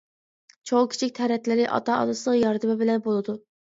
[0.69, 3.37] چوڭ-كىچىك تەرەتلىرى ئاتا-ئانىسىنىڭ ياردىمى بىلەن بولىدۇ.